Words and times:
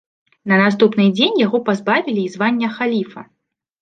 На 0.51 0.55
наступны 0.61 1.05
дзень 1.19 1.37
яго 1.45 1.57
пазбавілі 1.67 2.21
і 2.25 2.33
звання 2.37 2.67
халіфа. 2.79 3.21